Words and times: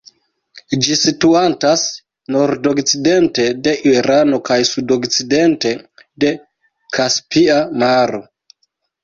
Ĝi 0.85 0.95
situantas 0.99 1.83
nordokcidente 2.35 3.45
de 3.67 3.75
Irano 3.91 4.41
kaj 4.49 4.59
sudokcidente 4.71 5.75
de 6.25 6.33
Kaspia 6.99 7.61
Maro. 7.85 8.25